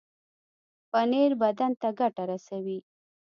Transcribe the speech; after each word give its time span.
پنېر 0.91 1.31
بدن 1.41 1.71
ته 1.81 1.87
ګټه 1.99 2.23
رسوي. 2.31 2.79